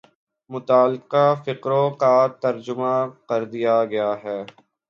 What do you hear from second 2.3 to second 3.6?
ترجمہ کر